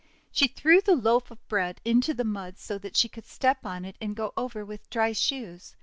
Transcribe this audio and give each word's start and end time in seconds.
She 0.31 0.47
threw 0.47 0.81
the 0.81 0.95
loaf 0.95 1.29
of 1.29 1.47
bread 1.47 1.79
into 1.85 2.15
the 2.15 2.23
mud, 2.23 2.57
so 2.57 2.79
that 2.79 2.97
she 2.97 3.07
could 3.07 3.27
step 3.27 3.63
on 3.67 3.85
it, 3.85 3.97
and 4.01 4.15
go 4.15 4.33
over 4.35 4.65
with 4.65 4.89
dry 4.89 5.11
shoes. 5.11 5.75